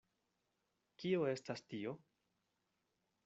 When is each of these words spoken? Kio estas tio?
Kio 1.03 1.27
estas 1.33 1.63
tio? 1.73 1.93